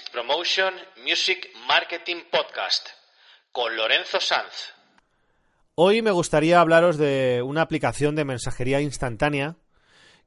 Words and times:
Promotion 0.00 0.72
Music 1.06 1.50
Marketing 1.68 2.22
Podcast 2.30 2.88
con 3.52 3.76
Lorenzo 3.76 4.20
Sanz. 4.20 4.72
Hoy 5.74 6.00
me 6.00 6.10
gustaría 6.10 6.60
hablaros 6.60 6.96
de 6.96 7.42
una 7.44 7.60
aplicación 7.60 8.16
de 8.16 8.24
mensajería 8.24 8.80
instantánea 8.80 9.56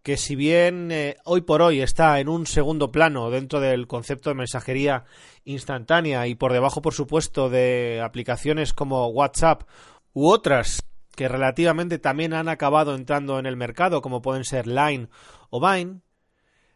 que 0.04 0.18
si 0.18 0.36
bien 0.36 0.92
eh, 0.92 1.18
hoy 1.24 1.42
por 1.42 1.64
hoy 1.64 1.82
está 1.82 2.20
en 2.20 2.30
un 2.30 2.46
segundo 2.46 2.92
plano 2.92 3.32
dentro 3.32 3.60
del 3.60 3.88
concepto 3.88 4.30
de 4.30 4.36
mensajería 4.36 5.06
instantánea 5.46 6.28
y 6.28 6.36
por 6.36 6.54
debajo, 6.54 6.84
por 6.84 6.94
supuesto, 6.94 7.50
de 7.50 8.02
aplicaciones 8.04 8.72
como 8.72 9.08
WhatsApp 9.08 9.64
u 10.14 10.30
otras 10.30 10.84
que 11.16 11.28
relativamente 11.28 11.98
también 11.98 12.34
han 12.34 12.50
acabado 12.50 12.94
entrando 12.94 13.40
en 13.40 13.48
el 13.48 13.56
mercado, 13.56 14.04
como 14.04 14.22
pueden 14.22 14.44
ser 14.44 14.68
Line 14.68 15.10
o 15.50 15.60
Vine, 15.60 16.02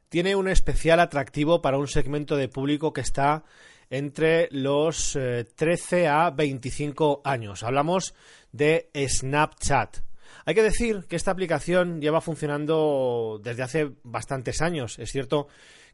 tiene 0.09 0.35
un 0.35 0.47
especial 0.47 0.99
atractivo 0.99 1.61
para 1.61 1.77
un 1.77 1.88
segmento 1.88 2.35
de 2.35 2.49
público 2.49 2.91
que 2.93 3.02
está 3.02 3.43
entre 3.89 4.49
los 4.52 5.17
13 5.55 6.07
a 6.07 6.29
25 6.31 7.21
años. 7.23 7.63
Hablamos 7.63 8.13
de 8.52 8.89
Snapchat. 8.93 9.97
Hay 10.45 10.55
que 10.55 10.63
decir 10.63 11.05
que 11.07 11.15
esta 11.15 11.31
aplicación 11.31 12.02
lleva 12.02 12.21
funcionando 12.21 13.39
desde 13.43 13.63
hace 13.63 13.91
bastantes 14.03 14.61
años. 14.61 14.97
Es 14.99 15.11
cierto 15.11 15.47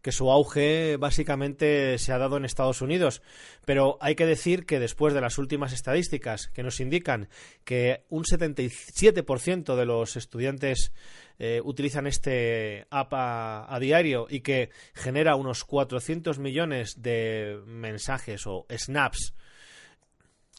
que 0.05 0.11
su 0.11 0.29
auge 0.29 0.97
básicamente 0.97 1.97
se 1.97 2.13
ha 2.13 2.19
dado 2.19 2.37
en 2.37 2.45
Estados 2.45 2.83
Unidos, 2.83 3.23
pero 3.65 3.97
hay 4.01 4.13
que 4.13 4.27
decir 4.27 4.67
que 4.67 4.79
después 4.79 5.15
de 5.15 5.21
las 5.21 5.39
últimas 5.39 5.73
estadísticas 5.73 6.45
que 6.49 6.61
nos 6.61 6.79
indican 6.79 7.27
que 7.63 8.03
un 8.09 8.23
77% 8.23 9.75
de 9.75 9.85
los 9.87 10.15
estudiantes 10.15 10.91
eh, 11.39 11.59
utilizan 11.63 12.05
este 12.05 12.85
app 12.91 13.15
a, 13.15 13.73
a, 13.73 13.79
diario 13.79 14.27
y 14.29 14.41
que 14.41 14.69
genera 14.93 15.35
unos 15.37 15.63
400 15.63 16.37
millones 16.37 17.01
de 17.01 17.59
mensajes 17.65 18.45
o 18.45 18.67
snaps 18.69 19.33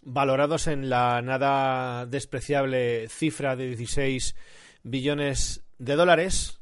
valorados 0.02 0.66
en 0.66 0.90
la 0.90 1.22
nada 1.22 2.04
despreciable 2.06 3.08
cifra 3.08 3.54
de 3.54 3.68
16 3.68 4.34
billones 4.82 5.62
de 5.78 5.94
dólares, 5.94 6.58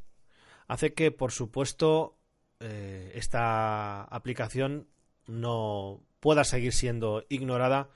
hace 0.69 0.93
que, 0.93 1.11
por 1.11 1.33
supuesto, 1.33 2.19
eh, 2.64 3.12
esta 3.14 4.02
aplicación 4.04 4.88
no 5.26 6.00
pueda 6.20 6.44
seguir 6.44 6.72
siendo 6.72 7.25
ignorada 7.28 7.91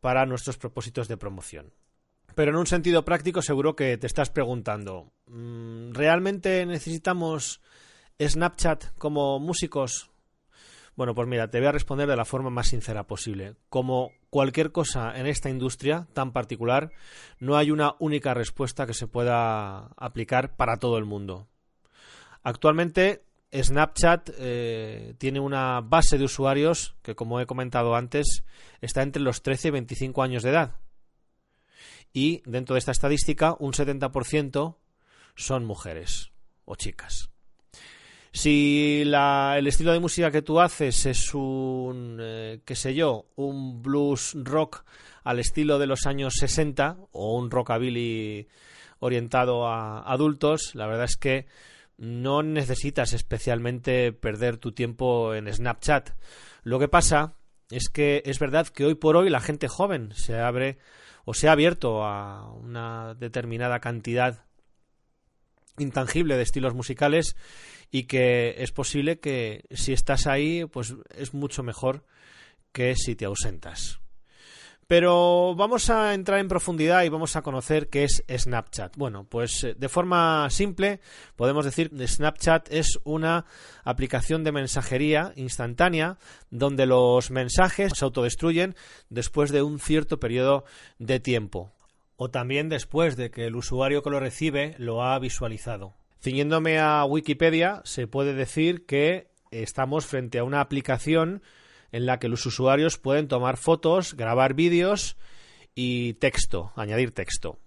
para 0.00 0.26
nuestros 0.26 0.58
propósitos 0.58 1.08
de 1.08 1.16
promoción. 1.16 1.72
Pero 2.34 2.50
en 2.50 2.56
un 2.56 2.66
sentido 2.66 3.04
práctico 3.04 3.42
seguro 3.42 3.76
que 3.76 3.96
te 3.96 4.08
estás 4.08 4.30
preguntando, 4.30 5.12
mm, 5.26 5.92
¿realmente 5.92 6.66
necesitamos 6.66 7.60
Snapchat 8.20 8.96
como 8.98 9.38
músicos? 9.38 10.10
Bueno, 10.96 11.14
pues 11.14 11.28
mira, 11.28 11.48
te 11.48 11.58
voy 11.58 11.68
a 11.68 11.72
responder 11.72 12.08
de 12.08 12.16
la 12.16 12.24
forma 12.24 12.50
más 12.50 12.68
sincera 12.68 13.06
posible. 13.06 13.54
Como 13.68 14.12
cualquier 14.30 14.72
cosa 14.72 15.16
en 15.16 15.26
esta 15.26 15.50
industria 15.50 16.08
tan 16.12 16.32
particular, 16.32 16.90
no 17.38 17.56
hay 17.56 17.70
una 17.70 17.94
única 18.00 18.34
respuesta 18.34 18.86
que 18.86 18.94
se 18.94 19.06
pueda 19.06 19.90
aplicar 19.96 20.56
para 20.56 20.78
todo 20.78 20.98
el 20.98 21.04
mundo. 21.04 21.48
Actualmente 22.42 23.24
Snapchat 23.62 24.30
eh, 24.38 25.14
tiene 25.18 25.38
una 25.40 25.80
base 25.80 26.18
de 26.18 26.24
usuarios 26.24 26.96
que, 27.02 27.14
como 27.14 27.40
he 27.40 27.46
comentado 27.46 27.94
antes, 27.94 28.44
está 28.80 29.02
entre 29.02 29.22
los 29.22 29.42
13 29.42 29.68
y 29.68 29.70
25 29.70 30.22
años 30.22 30.42
de 30.42 30.50
edad. 30.50 30.76
Y 32.12 32.42
dentro 32.46 32.74
de 32.74 32.78
esta 32.78 32.92
estadística, 32.92 33.56
un 33.58 33.72
70% 33.72 34.76
son 35.36 35.64
mujeres 35.64 36.32
o 36.64 36.76
chicas. 36.76 37.30
Si 38.32 39.02
el 39.04 39.66
estilo 39.66 39.92
de 39.92 40.00
música 40.00 40.32
que 40.32 40.42
tú 40.42 40.60
haces 40.60 41.06
es 41.06 41.34
un, 41.34 42.18
eh, 42.20 42.60
qué 42.64 42.74
sé 42.74 42.92
yo, 42.92 43.26
un 43.36 43.80
blues 43.80 44.32
rock 44.34 44.84
al 45.22 45.38
estilo 45.38 45.78
de 45.78 45.86
los 45.86 46.06
años 46.06 46.34
60 46.40 46.96
o 47.12 47.38
un 47.38 47.52
rockabilly 47.52 48.48
orientado 48.98 49.68
a 49.68 50.00
adultos, 50.00 50.74
la 50.74 50.88
verdad 50.88 51.04
es 51.04 51.16
que 51.16 51.46
no 51.96 52.42
necesitas 52.42 53.12
especialmente 53.12 54.12
perder 54.12 54.56
tu 54.56 54.72
tiempo 54.72 55.34
en 55.34 55.52
Snapchat. 55.52 56.10
Lo 56.62 56.78
que 56.78 56.88
pasa 56.88 57.34
es 57.70 57.88
que 57.88 58.22
es 58.26 58.38
verdad 58.38 58.68
que 58.68 58.84
hoy 58.84 58.94
por 58.94 59.16
hoy 59.16 59.30
la 59.30 59.40
gente 59.40 59.68
joven 59.68 60.12
se 60.14 60.38
abre 60.38 60.78
o 61.24 61.34
se 61.34 61.48
ha 61.48 61.52
abierto 61.52 62.04
a 62.04 62.52
una 62.52 63.14
determinada 63.14 63.80
cantidad 63.80 64.44
intangible 65.78 66.36
de 66.36 66.42
estilos 66.42 66.74
musicales 66.74 67.36
y 67.90 68.04
que 68.04 68.56
es 68.58 68.72
posible 68.72 69.18
que 69.18 69.64
si 69.70 69.92
estás 69.92 70.26
ahí 70.26 70.64
pues 70.66 70.94
es 71.14 71.34
mucho 71.34 71.62
mejor 71.62 72.04
que 72.72 72.94
si 72.96 73.14
te 73.14 73.24
ausentas. 73.24 74.00
Pero 74.86 75.54
vamos 75.54 75.88
a 75.88 76.12
entrar 76.14 76.40
en 76.40 76.48
profundidad 76.48 77.04
y 77.04 77.08
vamos 77.08 77.36
a 77.36 77.42
conocer 77.42 77.88
qué 77.88 78.04
es 78.04 78.22
Snapchat. 78.28 78.96
Bueno, 78.96 79.24
pues 79.24 79.64
eh, 79.64 79.74
de 79.78 79.88
forma 79.88 80.48
simple 80.50 81.00
podemos 81.36 81.64
decir 81.64 81.90
que 81.90 82.06
Snapchat 82.06 82.70
es 82.70 82.98
una 83.04 83.46
aplicación 83.84 84.44
de 84.44 84.52
mensajería 84.52 85.32
instantánea 85.36 86.18
donde 86.50 86.86
los 86.86 87.30
mensajes 87.30 87.92
se 87.96 88.04
autodestruyen 88.04 88.74
después 89.08 89.50
de 89.50 89.62
un 89.62 89.78
cierto 89.78 90.20
periodo 90.20 90.64
de 90.98 91.18
tiempo 91.18 91.72
o 92.16 92.30
también 92.30 92.68
después 92.68 93.16
de 93.16 93.30
que 93.30 93.46
el 93.46 93.56
usuario 93.56 94.02
que 94.02 94.10
lo 94.10 94.20
recibe 94.20 94.74
lo 94.78 95.02
ha 95.02 95.18
visualizado. 95.18 95.94
Ciñéndome 96.20 96.78
a 96.78 97.04
Wikipedia, 97.04 97.82
se 97.84 98.06
puede 98.06 98.34
decir 98.34 98.86
que 98.86 99.28
estamos 99.50 100.06
frente 100.06 100.38
a 100.38 100.44
una 100.44 100.60
aplicación 100.60 101.42
en 101.94 102.06
la 102.06 102.18
que 102.18 102.28
los 102.28 102.44
usuarios 102.44 102.98
pueden 102.98 103.28
tomar 103.28 103.56
fotos, 103.56 104.14
grabar 104.14 104.54
vídeos 104.54 105.16
y 105.76 106.14
texto, 106.14 106.72
añadir 106.74 107.12
texto. 107.12 107.60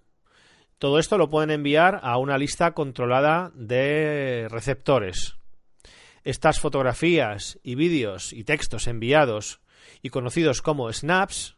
Todo 0.79 0.99
esto 0.99 1.17
lo 1.17 1.29
pueden 1.29 1.49
enviar 1.49 2.01
a 2.03 2.17
una 2.17 2.37
lista 2.37 2.73
controlada 2.73 3.53
de 3.55 4.47
receptores. 4.49 5.37
Estas 6.25 6.59
fotografías 6.59 7.57
y 7.63 7.75
vídeos 7.75 8.33
y 8.33 8.43
textos 8.43 8.87
enviados 8.87 9.61
y 10.01 10.09
conocidos 10.09 10.61
como 10.61 10.91
snaps 10.91 11.55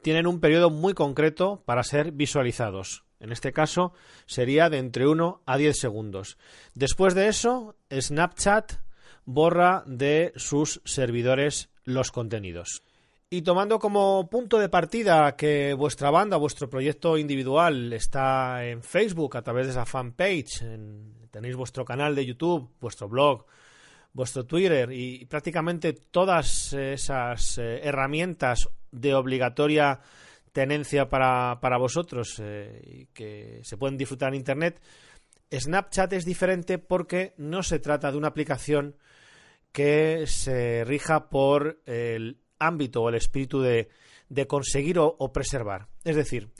tienen 0.00 0.26
un 0.26 0.40
periodo 0.40 0.70
muy 0.70 0.94
concreto 0.94 1.62
para 1.66 1.82
ser 1.82 2.12
visualizados. 2.12 3.04
En 3.20 3.32
este 3.32 3.52
caso 3.52 3.92
sería 4.24 4.70
de 4.70 4.78
entre 4.78 5.06
1 5.06 5.42
a 5.44 5.56
10 5.58 5.78
segundos. 5.78 6.38
Después 6.72 7.14
de 7.14 7.28
eso, 7.28 7.76
Snapchat 7.92 8.80
borra 9.24 9.82
de 9.86 10.32
sus 10.36 10.80
servidores 10.84 11.70
los 11.84 12.10
contenidos. 12.10 12.82
Y 13.30 13.42
tomando 13.42 13.78
como 13.78 14.28
punto 14.28 14.58
de 14.58 14.68
partida 14.68 15.34
que 15.36 15.72
vuestra 15.72 16.10
banda, 16.10 16.36
vuestro 16.36 16.68
proyecto 16.68 17.16
individual 17.16 17.92
está 17.94 18.64
en 18.66 18.82
Facebook 18.82 19.36
a 19.36 19.42
través 19.42 19.66
de 19.66 19.72
esa 19.72 19.86
fanpage, 19.86 20.62
tenéis 21.30 21.56
vuestro 21.56 21.84
canal 21.84 22.14
de 22.14 22.26
YouTube, 22.26 22.68
vuestro 22.78 23.08
blog, 23.08 23.46
vuestro 24.12 24.44
Twitter 24.44 24.92
y 24.92 25.24
prácticamente 25.24 25.94
todas 25.94 26.74
esas 26.74 27.56
eh, 27.56 27.80
herramientas 27.82 28.68
de 28.90 29.14
obligatoria 29.14 30.00
tenencia 30.52 31.08
para, 31.08 31.58
para 31.62 31.78
vosotros 31.78 32.36
eh, 32.38 33.06
que 33.14 33.60
se 33.64 33.78
pueden 33.78 33.96
disfrutar 33.96 34.28
en 34.28 34.40
Internet, 34.40 34.80
Snapchat 35.50 36.12
es 36.12 36.24
diferente 36.24 36.78
porque 36.78 37.34
no 37.36 37.62
se 37.62 37.78
trata 37.78 38.10
de 38.10 38.18
una 38.18 38.28
aplicación 38.28 38.96
que 39.72 40.26
se 40.26 40.84
rija 40.84 41.28
por 41.28 41.80
el 41.86 42.38
ámbito 42.58 43.02
o 43.02 43.08
el 43.08 43.16
espíritu 43.16 43.60
de, 43.60 43.88
de 44.28 44.46
conseguir 44.46 44.98
o, 44.98 45.32
preservar. 45.32 45.88
Es 46.04 46.16
decir, 46.16 46.50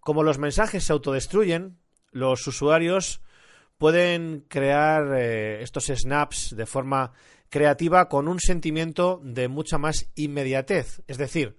como 0.00 0.22
los 0.22 0.38
mensajes 0.38 0.84
se 0.84 0.92
autodestruyen, 0.92 1.78
los 2.12 2.46
usuarios 2.46 3.20
pueden 3.76 4.44
crear 4.48 5.14
eh, 5.16 5.62
estos 5.62 5.86
snaps 5.86 6.54
de 6.56 6.66
forma 6.66 7.12
creativa 7.48 8.08
con 8.08 8.28
un 8.28 8.40
sentimiento 8.40 9.20
de 9.24 9.48
mucha 9.48 9.78
más 9.78 10.10
inmediatez. 10.14 11.02
Es 11.08 11.18
decir, 11.18 11.56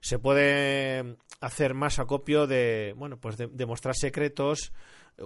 se 0.00 0.18
puede 0.18 1.16
hacer 1.40 1.74
más 1.74 1.98
acopio 1.98 2.46
de, 2.46 2.94
bueno, 2.96 3.18
pues 3.18 3.36
de, 3.36 3.66
mostrar 3.66 3.96
secretos, 3.96 4.72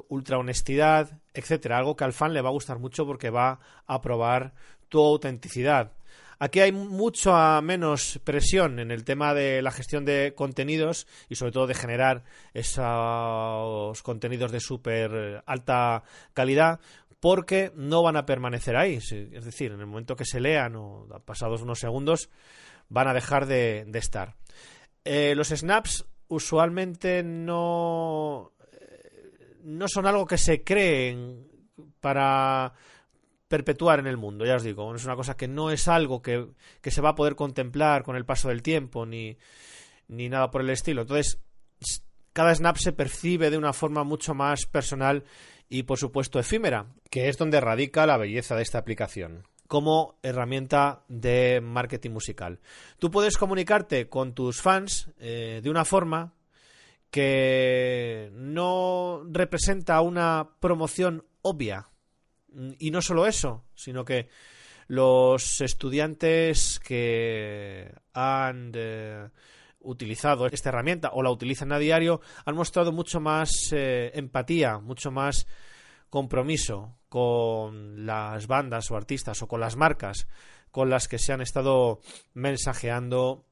ultra 0.08 0.38
honestidad, 0.38 1.20
etcétera. 1.34 1.78
Algo 1.78 1.96
que 1.96 2.04
al 2.04 2.12
fan 2.12 2.32
le 2.32 2.40
va 2.40 2.48
a 2.48 2.52
gustar 2.52 2.78
mucho 2.78 3.06
porque 3.06 3.30
va 3.30 3.60
a 3.86 4.00
probar 4.00 4.54
tu 4.88 5.00
autenticidad. 5.00 5.92
Aquí 6.38 6.60
hay 6.60 6.70
mucha 6.70 7.60
menos 7.62 8.20
presión 8.22 8.78
en 8.78 8.90
el 8.90 9.04
tema 9.04 9.32
de 9.32 9.62
la 9.62 9.70
gestión 9.70 10.04
de 10.04 10.34
contenidos 10.36 11.06
y 11.30 11.36
sobre 11.36 11.52
todo 11.52 11.66
de 11.66 11.74
generar 11.74 12.24
esos 12.52 14.02
contenidos 14.02 14.52
de 14.52 14.60
súper 14.60 15.42
alta 15.46 16.02
calidad 16.34 16.80
porque 17.20 17.72
no 17.74 18.02
van 18.02 18.16
a 18.16 18.26
permanecer 18.26 18.76
ahí. 18.76 18.96
Es 18.96 19.44
decir, 19.44 19.72
en 19.72 19.80
el 19.80 19.86
momento 19.86 20.14
que 20.14 20.26
se 20.26 20.40
lean 20.40 20.76
o 20.76 21.06
pasados 21.24 21.62
unos 21.62 21.78
segundos 21.78 22.28
van 22.90 23.08
a 23.08 23.14
dejar 23.14 23.46
de, 23.46 23.86
estar. 23.94 24.36
Eh, 25.04 25.34
los 25.34 25.48
snaps 25.48 26.04
usualmente 26.28 27.22
no, 27.22 28.52
eh, 28.72 29.56
no 29.62 29.88
son 29.88 30.06
algo 30.06 30.26
que 30.26 30.38
se 30.38 30.62
creen 30.62 31.48
para 32.00 32.74
perpetuar 33.48 34.00
en 34.00 34.06
el 34.06 34.16
mundo, 34.16 34.44
ya 34.44 34.56
os 34.56 34.62
digo, 34.62 34.94
es 34.94 35.04
una 35.04 35.16
cosa 35.16 35.36
que 35.36 35.48
no 35.48 35.70
es 35.70 35.88
algo 35.88 36.22
que, 36.22 36.48
que 36.80 36.90
se 36.90 37.00
va 37.00 37.10
a 37.10 37.14
poder 37.14 37.36
contemplar 37.36 38.02
con 38.02 38.16
el 38.16 38.24
paso 38.24 38.48
del 38.48 38.62
tiempo 38.62 39.06
ni, 39.06 39.36
ni 40.08 40.28
nada 40.28 40.50
por 40.50 40.62
el 40.62 40.70
estilo. 40.70 41.02
Entonces, 41.02 41.40
cada 42.32 42.54
snap 42.54 42.76
se 42.76 42.92
percibe 42.92 43.50
de 43.50 43.58
una 43.58 43.72
forma 43.72 44.04
mucho 44.04 44.34
más 44.34 44.66
personal 44.66 45.24
y 45.68 45.84
por 45.84 45.98
supuesto 45.98 46.38
efímera, 46.38 46.86
que 47.10 47.28
es 47.28 47.38
donde 47.38 47.60
radica 47.60 48.06
la 48.06 48.16
belleza 48.16 48.56
de 48.56 48.62
esta 48.62 48.78
aplicación 48.78 49.44
como 49.66 50.18
herramienta 50.22 51.02
de 51.08 51.60
marketing 51.60 52.10
musical. 52.10 52.60
Tú 53.00 53.10
puedes 53.10 53.36
comunicarte 53.36 54.08
con 54.08 54.32
tus 54.32 54.62
fans 54.62 55.10
eh, 55.18 55.60
de 55.60 55.70
una 55.70 55.84
forma 55.84 56.34
que 57.10 58.30
no 58.34 59.22
representa 59.28 60.00
una 60.02 60.50
promoción 60.60 61.24
obvia 61.42 61.88
y 62.78 62.90
no 62.90 63.02
solo 63.02 63.26
eso, 63.26 63.64
sino 63.74 64.04
que 64.04 64.28
los 64.88 65.60
estudiantes 65.60 66.78
que 66.80 67.92
han 68.14 68.72
eh, 68.74 69.28
utilizado 69.80 70.46
esta 70.46 70.68
herramienta 70.68 71.10
o 71.12 71.22
la 71.22 71.30
utilizan 71.30 71.72
a 71.72 71.78
diario 71.78 72.20
han 72.44 72.54
mostrado 72.54 72.92
mucho 72.92 73.20
más 73.20 73.50
eh, 73.72 74.12
empatía, 74.14 74.78
mucho 74.78 75.10
más 75.10 75.46
compromiso 76.08 76.98
con 77.08 78.06
las 78.06 78.46
bandas 78.46 78.90
o 78.90 78.96
artistas 78.96 79.42
o 79.42 79.48
con 79.48 79.60
las 79.60 79.76
marcas 79.76 80.28
con 80.70 80.90
las 80.90 81.08
que 81.08 81.18
se 81.18 81.32
han 81.32 81.40
estado 81.40 82.00
mensajeando 82.34 83.46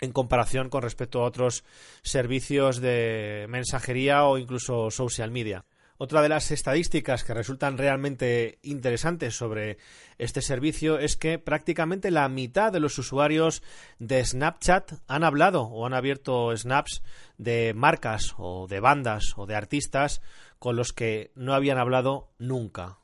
en 0.00 0.12
comparación 0.12 0.68
con 0.68 0.82
respecto 0.82 1.20
a 1.20 1.26
otros 1.26 1.64
servicios 2.02 2.80
de 2.80 3.46
mensajería 3.48 4.24
o 4.24 4.36
incluso 4.36 4.90
social 4.90 5.30
media. 5.30 5.64
Otra 6.02 6.22
de 6.22 6.30
las 6.30 6.50
estadísticas 6.50 7.24
que 7.24 7.34
resultan 7.34 7.76
realmente 7.76 8.58
interesantes 8.62 9.36
sobre 9.36 9.76
este 10.16 10.40
servicio 10.40 10.98
es 10.98 11.18
que 11.18 11.38
prácticamente 11.38 12.10
la 12.10 12.26
mitad 12.30 12.72
de 12.72 12.80
los 12.80 12.96
usuarios 12.96 13.62
de 13.98 14.24
Snapchat 14.24 14.92
han 15.08 15.24
hablado 15.24 15.64
o 15.64 15.84
han 15.84 15.92
abierto 15.92 16.56
snaps 16.56 17.02
de 17.36 17.74
marcas 17.74 18.34
o 18.38 18.66
de 18.66 18.80
bandas 18.80 19.34
o 19.36 19.44
de 19.44 19.56
artistas 19.56 20.22
con 20.58 20.74
los 20.74 20.94
que 20.94 21.32
no 21.34 21.52
habían 21.52 21.76
hablado 21.76 22.30
nunca. 22.38 22.96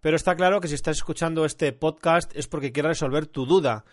Pero 0.00 0.16
está 0.16 0.34
claro 0.34 0.62
que 0.62 0.68
si 0.68 0.74
estás 0.74 0.96
escuchando 0.96 1.44
este 1.44 1.74
podcast 1.74 2.34
es 2.34 2.48
porque 2.48 2.72
quieres 2.72 2.92
resolver 2.92 3.26
tu 3.26 3.44
duda 3.44 3.84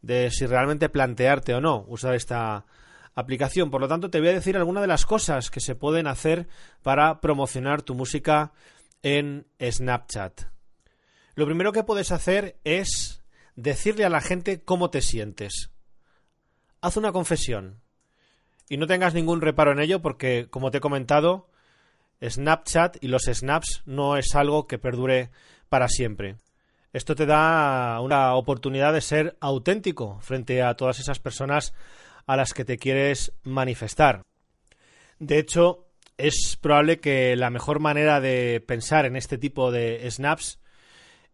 de 0.00 0.32
si 0.32 0.46
realmente 0.46 0.88
plantearte 0.88 1.54
o 1.54 1.60
no 1.60 1.84
usar 1.86 2.16
esta 2.16 2.66
aplicación. 3.14 3.70
Por 3.70 3.80
lo 3.80 3.88
tanto, 3.88 4.10
te 4.10 4.20
voy 4.20 4.28
a 4.28 4.34
decir 4.34 4.56
algunas 4.56 4.82
de 4.82 4.88
las 4.88 5.06
cosas 5.06 5.50
que 5.50 5.60
se 5.60 5.74
pueden 5.74 6.06
hacer 6.06 6.48
para 6.82 7.20
promocionar 7.20 7.82
tu 7.82 7.94
música 7.94 8.52
en 9.02 9.46
Snapchat. 9.60 10.42
Lo 11.34 11.46
primero 11.46 11.72
que 11.72 11.84
puedes 11.84 12.12
hacer 12.12 12.58
es 12.64 13.22
decirle 13.56 14.04
a 14.04 14.10
la 14.10 14.20
gente 14.20 14.62
cómo 14.62 14.90
te 14.90 15.00
sientes. 15.00 15.70
Haz 16.80 16.96
una 16.96 17.12
confesión. 17.12 17.80
Y 18.68 18.76
no 18.76 18.86
tengas 18.86 19.14
ningún 19.14 19.40
reparo 19.40 19.72
en 19.72 19.80
ello 19.80 20.00
porque, 20.00 20.46
como 20.50 20.70
te 20.70 20.78
he 20.78 20.80
comentado, 20.80 21.48
Snapchat 22.22 22.96
y 23.02 23.08
los 23.08 23.24
snaps 23.24 23.82
no 23.84 24.16
es 24.16 24.34
algo 24.34 24.66
que 24.66 24.78
perdure 24.78 25.30
para 25.68 25.88
siempre. 25.88 26.36
Esto 26.92 27.14
te 27.14 27.26
da 27.26 28.00
una 28.00 28.34
oportunidad 28.34 28.92
de 28.92 29.00
ser 29.00 29.36
auténtico 29.40 30.18
frente 30.20 30.62
a 30.62 30.74
todas 30.74 31.00
esas 31.00 31.18
personas 31.18 31.72
a 32.26 32.36
las 32.36 32.52
que 32.52 32.64
te 32.64 32.78
quieres 32.78 33.32
manifestar. 33.42 34.22
De 35.18 35.38
hecho, 35.38 35.86
es 36.16 36.56
probable 36.60 37.00
que 37.00 37.36
la 37.36 37.50
mejor 37.50 37.80
manera 37.80 38.20
de 38.20 38.62
pensar 38.66 39.06
en 39.06 39.16
este 39.16 39.38
tipo 39.38 39.70
de 39.70 40.08
snaps 40.10 40.58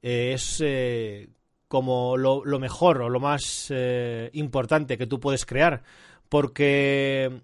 eh, 0.03 0.33
es 0.35 0.63
eh, 0.65 1.29
como 1.69 2.17
lo, 2.17 2.43
mejor 2.59 3.03
o 3.03 3.09
lo 3.09 3.21
más 3.21 3.67
eh, 3.71 4.31
importante 4.33 4.97
que 4.97 5.07
tú 5.07 5.21
puedes 5.21 5.45
crear, 5.45 5.83
porque 6.29 7.43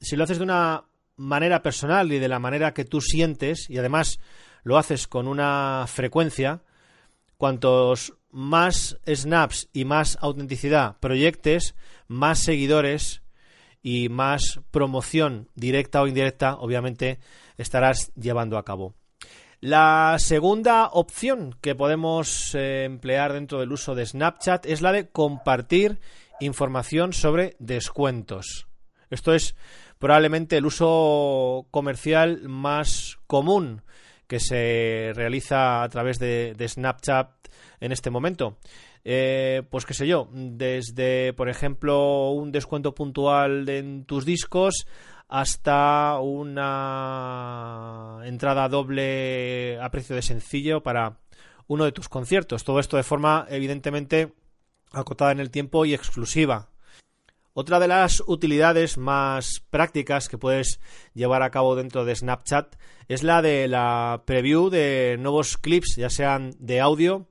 si 0.00 0.16
lo 0.16 0.24
haces 0.24 0.38
de 0.38 0.44
una 0.44 0.84
manera 1.16 1.62
personal 1.62 2.12
y 2.12 2.18
de 2.18 2.28
la 2.28 2.38
manera 2.38 2.74
que 2.74 2.84
tú 2.84 3.00
sientes, 3.00 3.68
y 3.68 3.78
además 3.78 4.18
lo 4.62 4.78
haces 4.78 5.06
con 5.06 5.28
una 5.28 5.84
frecuencia, 5.86 6.62
cuantos 7.36 8.14
más 8.34 8.98
snaps 9.06 9.68
y 9.72 9.84
más 9.84 10.18
autenticidad 10.20 10.98
proyectes, 10.98 11.76
más 12.08 12.40
seguidores 12.40 13.22
y 13.80 14.08
más 14.08 14.60
promoción 14.70 15.48
directa 15.54 16.02
o 16.02 16.08
indirecta, 16.08 16.56
obviamente, 16.56 17.20
estarás 17.56 18.12
llevando 18.16 18.58
a 18.58 18.64
cabo. 18.64 18.94
La 19.60 20.16
segunda 20.18 20.88
opción 20.88 21.56
que 21.60 21.74
podemos 21.74 22.54
eh, 22.54 22.84
emplear 22.84 23.32
dentro 23.32 23.60
del 23.60 23.72
uso 23.72 23.94
de 23.94 24.04
Snapchat 24.04 24.66
es 24.66 24.82
la 24.82 24.92
de 24.92 25.08
compartir 25.08 26.00
información 26.40 27.12
sobre 27.12 27.56
descuentos. 27.60 28.66
Esto 29.10 29.32
es 29.32 29.54
probablemente 29.98 30.56
el 30.56 30.66
uso 30.66 31.66
comercial 31.70 32.48
más 32.48 33.18
común 33.26 33.82
que 34.26 34.40
se 34.40 35.12
realiza 35.14 35.82
a 35.82 35.88
través 35.88 36.18
de, 36.18 36.56
Snapchat 36.66 37.30
en 37.80 37.92
este 37.92 38.10
momento. 38.10 38.58
Eh, 39.04 39.62
pues 39.70 39.86
qué 39.86 39.94
sé 39.94 40.06
yo, 40.06 40.28
desde, 40.32 41.32
por 41.34 41.48
ejemplo, 41.48 42.30
un 42.30 42.52
descuento 42.52 42.94
puntual 42.94 43.68
en 43.68 44.04
tus 44.04 44.24
discos 44.24 44.86
hasta 45.28 46.18
una 46.20 48.20
entrada 48.24 48.68
doble 48.68 49.78
a 49.80 49.90
precio 49.90 50.16
de 50.16 50.22
sencillo 50.22 50.82
para 50.82 51.18
uno 51.66 51.84
de 51.84 51.92
tus 51.92 52.08
conciertos. 52.08 52.64
Todo 52.64 52.80
esto 52.80 52.96
de 52.96 53.02
forma 53.02 53.46
evidentemente 53.48 54.32
acotada 54.92 55.32
en 55.32 55.40
el 55.40 55.50
tiempo 55.50 55.84
y 55.84 55.94
exclusiva. 55.94 56.68
Otra 57.56 57.78
de 57.78 57.86
las 57.86 58.20
utilidades 58.26 58.98
más 58.98 59.62
prácticas 59.70 60.28
que 60.28 60.38
puedes 60.38 60.80
llevar 61.14 61.42
a 61.42 61.50
cabo 61.50 61.76
dentro 61.76 62.04
de 62.04 62.16
Snapchat 62.16 62.74
es 63.06 63.22
la 63.22 63.42
de 63.42 63.68
la 63.68 64.24
preview 64.26 64.70
de 64.70 65.16
nuevos 65.20 65.56
clips, 65.56 65.94
ya 65.96 66.10
sean 66.10 66.56
de 66.58 66.80
audio 66.80 67.28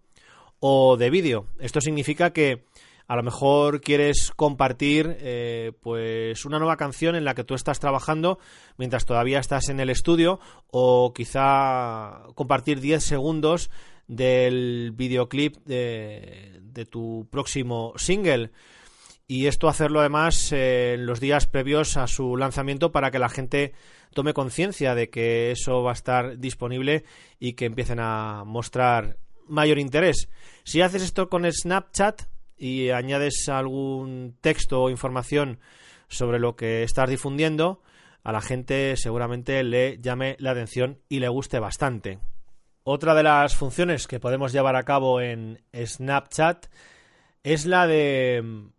o 0.66 0.96
de 0.96 1.10
vídeo. 1.10 1.48
Esto 1.60 1.82
significa 1.82 2.32
que 2.32 2.64
a 3.10 3.18
lo 3.18 3.24
mejor 3.24 3.82
quieres 3.82 4.32
compartir 4.34 5.18
eh, 5.20 5.74
pues 5.82 6.46
una 6.46 6.58
nueva 6.58 6.78
canción 6.78 7.18
en 7.18 7.26
la 7.26 7.36
que 7.36 7.44
tú 7.44 7.54
estás 7.54 7.82
trabajando 7.82 8.40
mientras 8.78 9.04
todavía 9.04 9.40
estás 9.40 9.68
en 9.68 9.82
el 9.82 9.90
estudio 9.90 10.40
o 10.72 11.12
quizá 11.14 12.22
compartir 12.36 12.80
10 12.80 13.04
segundos 13.04 13.72
del 14.08 14.94
videoclip 14.96 15.58
de, 15.66 16.62
de 16.62 16.86
tu 16.86 17.28
próximo 17.30 17.92
single 17.98 18.52
y 19.28 19.48
esto 19.48 19.68
hacerlo 19.68 20.00
además 20.00 20.54
en 20.54 21.06
los 21.06 21.20
días 21.20 21.46
previos 21.46 21.98
a 21.98 22.08
su 22.08 22.38
lanzamiento 22.38 22.94
para 22.94 23.12
que 23.12 23.20
la 23.20 23.28
gente 23.28 23.74
tome 24.14 24.34
conciencia 24.34 24.96
de 24.96 25.10
que 25.10 25.52
eso 25.52 25.84
va 25.84 25.92
a 25.92 25.94
estar 25.94 26.40
disponible 26.40 27.04
y 27.38 27.54
que 27.54 27.66
empiecen 27.66 28.00
a 28.00 28.44
mostrar 28.46 29.18
mayor 29.54 29.80
interés. 29.80 30.30
Si 30.64 30.82
haces 30.82 31.04
esto 31.04 31.30
con 31.30 31.50
Snapchat 31.50 32.24
y 32.58 32.90
añades 32.90 33.48
algún 33.48 34.38
texto 34.42 34.82
o 34.82 34.90
información 34.90 35.60
sobre 36.08 36.40
lo 36.40 36.56
que 36.56 36.84
estás 36.84 37.10
difundiendo, 37.10 37.82
a 38.24 38.32
la 38.32 38.42
gente 38.42 38.96
seguramente 38.98 39.64
le 39.64 40.00
llame 40.00 40.36
la 40.40 40.52
atención 40.52 41.00
y 41.10 41.20
le 41.20 41.30
guste 41.30 41.60
bastante. 41.60 42.20
Otra 42.84 43.14
de 43.16 43.24
las 43.24 43.56
funciones 43.56 44.08
que 44.08 44.20
podemos 44.20 44.52
llevar 44.52 44.76
a 44.76 44.84
cabo 44.84 45.22
en 45.22 45.62
Snapchat 45.74 46.68
es 47.44 47.66
la 47.66 47.88
de 47.88 48.70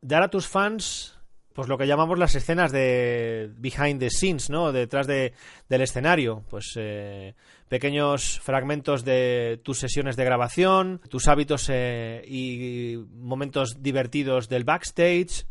dar 0.00 0.22
a 0.22 0.30
tus 0.30 0.48
fans 0.48 1.18
pues 1.52 1.68
lo 1.68 1.78
que 1.78 1.86
llamamos 1.86 2.18
las 2.18 2.34
escenas 2.34 2.72
de 2.72 3.50
behind 3.56 4.00
the 4.00 4.10
scenes, 4.10 4.50
¿no? 4.50 4.72
Detrás 4.72 5.06
de, 5.06 5.34
del 5.68 5.82
escenario, 5.82 6.44
pues 6.48 6.72
eh, 6.76 7.34
pequeños 7.72 8.38
fragmentos 8.40 9.02
de 9.02 9.58
tus 9.64 9.78
sesiones 9.78 10.14
de 10.16 10.26
grabación, 10.26 11.00
tus 11.08 11.26
hábitos 11.26 11.70
eh, 11.70 12.22
y 12.28 12.98
momentos 13.14 13.82
divertidos 13.82 14.50
del 14.50 14.64
backstage, 14.64 15.46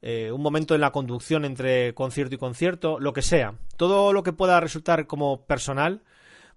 eh, 0.00 0.30
un 0.30 0.40
momento 0.40 0.76
en 0.76 0.80
la 0.80 0.92
conducción 0.92 1.44
entre 1.44 1.94
concierto 1.94 2.36
y 2.36 2.38
concierto, 2.38 3.00
lo 3.00 3.12
que 3.12 3.22
sea. 3.22 3.54
Todo 3.76 4.12
lo 4.12 4.22
que 4.22 4.32
pueda 4.32 4.60
resultar 4.60 5.08
como 5.08 5.46
personal, 5.46 6.04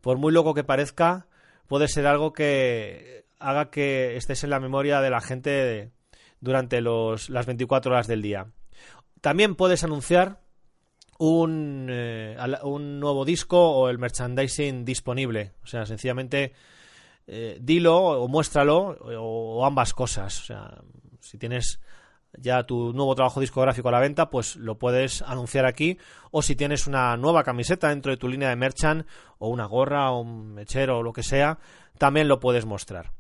por 0.02 0.20
muy 0.20 0.32
loco 0.32 0.54
que 0.54 0.64
parezca, 0.64 1.26
puede 1.66 1.88
ser 1.88 2.06
algo 2.06 2.32
que 2.32 3.26
haga 3.40 3.72
que 3.72 4.18
estés 4.18 4.44
en 4.44 4.52
la 4.52 4.60
memoria 4.60 5.02
de 5.02 5.10
la 5.10 5.22
gente 5.22 5.90
durante 6.42 6.80
los, 6.80 7.32
las 7.32 7.48
24 7.48 7.92
horas 7.92 8.06
del 8.06 8.22
día. 8.22 8.52
También 9.20 9.56
puedes 9.56 9.84
anunciar 9.84 10.42
un, 11.22 11.86
eh, 11.88 12.36
un 12.64 13.00
nuevo 13.00 13.26
disco 13.26 13.60
o 13.60 13.90
el 13.90 14.00
merchandising 14.00 14.84
disponible. 14.84 15.52
O 15.64 15.68
sea, 15.68 15.86
sencillamente 15.86 16.54
eh, 17.28 17.60
dilo 17.62 17.96
o 17.96 18.28
muéstralo 18.28 18.98
o, 19.20 19.64
ambas 19.64 19.94
cosas. 19.94 20.42
O 20.42 20.44
sea, 20.46 20.82
si 21.20 21.38
tienes 21.38 21.80
ya 22.40 22.64
tu 22.64 22.92
nuevo 22.94 23.14
trabajo 23.14 23.40
discográfico 23.40 23.90
a 23.90 23.92
la 23.92 24.00
venta, 24.00 24.32
pues 24.32 24.56
lo 24.56 24.80
puedes 24.80 25.22
anunciar 25.22 25.68
aquí. 25.68 26.00
O 26.32 26.42
si 26.42 26.56
tienes 26.56 26.88
una 26.88 27.16
nueva 27.18 27.44
camiseta 27.44 27.90
dentro 27.90 28.12
de 28.12 28.18
tu 28.18 28.28
línea 28.28 28.50
de 28.50 28.56
merchant, 28.56 29.06
o 29.38 29.50
una 29.50 29.66
gorra, 29.66 30.10
o 30.10 30.22
un 30.22 30.56
mechero, 30.56 30.98
o 30.98 31.04
lo 31.04 31.14
que 31.14 31.22
sea, 31.22 31.60
también 32.00 32.30
lo 32.30 32.40
puedes 32.40 32.66
mostrar. 32.66 33.12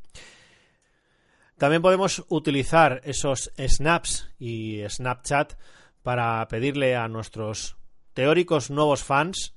También 1.59 1.83
podemos 1.83 2.25
utilizar 2.29 3.01
esos 3.03 3.51
snaps 3.59 4.27
y 4.39 4.81
Snapchat 4.89 5.53
para 6.01 6.47
pedirle 6.47 6.95
a 6.95 7.07
nuestros 7.07 7.77
teóricos 8.13 8.69
nuevos 8.69 9.03
fans 9.03 9.55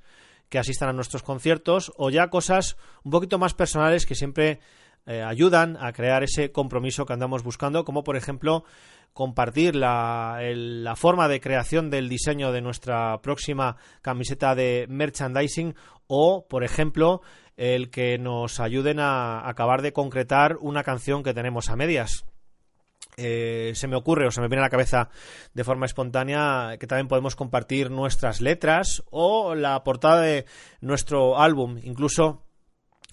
que 0.49 0.59
asistan 0.59 0.89
a 0.89 0.93
nuestros 0.93 1.23
conciertos 1.23 1.93
o 1.97 2.11
ya 2.11 2.29
cosas 2.29 2.77
un 3.03 3.11
poquito 3.11 3.39
más 3.39 3.55
personales 3.55 4.07
que 4.07 4.15
siempre 4.15 4.61
eh, 5.07 5.23
ayudan 5.23 5.77
a 5.81 5.93
crear 5.93 6.23
ese 6.23 6.51
compromiso 6.51 7.05
que 7.05 7.13
andamos 7.13 7.43
buscando, 7.43 7.85
como 7.85 8.05
por 8.05 8.17
ejemplo 8.17 8.65
compartir 9.13 9.77
la, 9.77 10.39
la, 10.43 10.97
forma 10.97 11.29
de 11.29 11.41
creación 11.41 11.91
del 11.91 12.09
diseño 12.09 12.53
de 12.53 12.63
nuestra 12.63 13.21
próxima 13.21 13.77
camiseta 14.03 14.55
de 14.55 14.87
merchandising 14.89 15.75
o, 16.07 16.47
por 16.49 16.65
ejemplo, 16.65 17.21
el 17.57 17.91
que 17.91 18.19
nos 18.19 18.61
ayuden 18.61 18.99
a 18.99 19.49
acabar 19.49 19.83
de 19.83 19.93
concretar 19.93 20.57
una 20.61 20.83
canción 20.83 21.23
que 21.23 21.35
tenemos 21.35 21.69
a 21.71 21.77
medias. 21.77 22.25
Eh, 23.17 23.73
se 23.75 23.87
me 23.87 23.97
ocurre 23.97 24.27
o 24.27 24.31
se 24.31 24.41
me 24.41 24.49
viene 24.49 24.61
a 24.61 24.67
la 24.67 24.71
cabeza 24.71 25.09
de 25.53 25.65
forma 25.65 25.87
espontánea 25.87 26.77
que 26.81 26.87
también 26.87 27.09
podemos 27.09 27.37
compartir 27.37 27.91
nuestras 27.91 28.41
letras 28.41 29.05
o 29.11 29.55
la 29.55 29.85
portada 29.85 30.21
de 30.21 30.47
nuestro 30.81 31.39
álbum, 31.39 31.79
incluso 31.83 32.44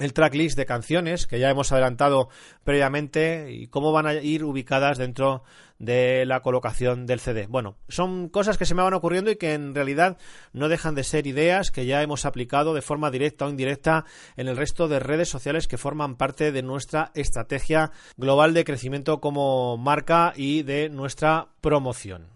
el 0.02 0.14
tracklist 0.14 0.58
de 0.58 0.66
canciones 0.66 1.28
que 1.28 1.40
ya 1.40 1.50
hemos 1.50 1.72
adelantado 1.72 2.30
previamente 2.64 3.52
y 3.52 3.68
cómo 3.68 3.92
van 3.92 4.08
a 4.08 4.14
ir 4.16 4.44
ubicadas 4.44 4.98
dentro 4.98 5.44
de 5.78 6.26
la 6.26 6.42
colocación 6.42 7.06
del 7.06 7.20
CD. 7.20 7.48
Bueno, 7.48 7.76
son 7.88 8.30
cosas 8.30 8.58
que 8.58 8.66
se 8.66 8.76
me 8.76 8.84
van 8.84 8.94
ocurriendo 8.94 9.32
y 9.32 9.36
que 9.36 9.54
en 9.54 9.74
realidad 9.74 10.18
no 10.54 10.70
dejan 10.70 10.96
de 10.96 11.04
ser 11.04 11.26
ideas 11.26 11.72
que 11.72 11.86
ya 11.86 12.02
hemos 12.04 12.26
aplicado 12.26 12.74
de 12.74 12.82
forma 12.82 13.10
directa 13.10 13.46
o 13.46 13.50
indirecta 13.50 14.06
en 14.38 14.48
el 14.48 14.58
resto 14.58 14.88
de 14.88 15.00
redes 15.00 15.30
sociales 15.30 15.68
que 15.68 15.78
forman 15.78 16.18
parte 16.18 16.52
de 16.52 16.62
nuestra 16.62 17.12
estrategia 17.16 17.92
global 18.18 18.54
de 18.54 18.64
crecimiento 18.64 19.22
como 19.22 19.78
marca 19.78 20.34
y 20.36 20.64
de 20.64 20.90
nuestra 20.90 21.48
promoción. 21.62 22.28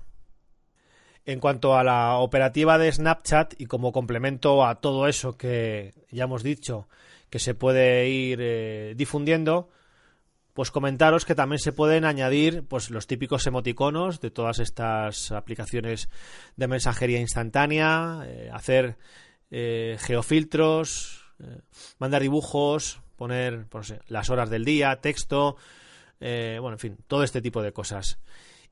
En 1.26 1.40
cuanto 1.40 1.76
a 1.76 1.84
la 1.84 2.18
operativa 2.18 2.78
de 2.78 2.92
Snapchat 2.92 3.54
y 3.60 3.66
como 3.66 3.92
complemento 3.92 4.66
a 4.66 4.76
todo 4.76 5.08
eso 5.08 5.38
que 5.38 5.94
ya 6.12 6.26
hemos 6.26 6.44
dicho 6.44 6.88
que 7.30 7.40
se 7.40 7.54
puede 7.54 8.10
ir 8.10 8.40
eh, 8.42 8.94
difundiendo, 8.96 9.70
pues 10.54 10.72
comentaros 10.72 11.26
que 11.26 11.36
también 11.36 11.60
se 11.60 11.74
pueden 11.74 12.06
añadir 12.06 12.64
pues 12.68 12.90
los 12.90 13.08
típicos 13.08 13.46
emoticonos 13.46 14.22
de 14.22 14.32
todas 14.32 14.60
estas 14.60 15.32
aplicaciones 15.32 16.10
de 16.56 16.68
mensajería 16.68 17.20
instantánea, 17.20 18.24
eh, 18.26 18.50
hacer 18.54 18.98
eh, 19.52 19.98
geofiltros, 20.00 21.26
mandar 22.00 22.22
dibujos, 22.22 23.02
poner 23.18 23.68
pues, 23.68 23.94
las 24.08 24.30
horas 24.30 24.50
del 24.50 24.64
día, 24.64 25.02
texto, 25.02 25.58
bueno, 26.20 26.74
en 26.74 26.80
fin, 26.80 26.98
todo 27.08 27.24
este 27.24 27.42
tipo 27.42 27.62
de 27.62 27.74
cosas. 27.74 28.18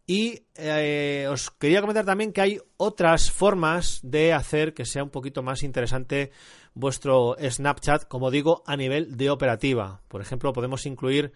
Y 0.05 0.47
eh, 0.55 1.27
os 1.29 1.49
quería 1.51 1.79
comentar 1.79 2.05
también 2.05 2.33
que 2.33 2.41
hay 2.41 2.59
otras 2.75 3.31
formas 3.31 3.99
de 4.03 4.33
hacer 4.33 4.73
que 4.73 4.85
sea 4.85 5.03
un 5.03 5.09
poquito 5.09 5.43
más 5.43 5.63
interesante 5.63 6.31
vuestro 6.73 7.35
Snapchat, 7.39 8.07
como 8.07 8.31
digo, 8.31 8.63
a 8.65 8.75
nivel 8.75 9.17
de 9.17 9.29
operativa. 9.29 10.01
Por 10.07 10.21
ejemplo, 10.21 10.53
podemos 10.53 10.85
incluir 10.85 11.33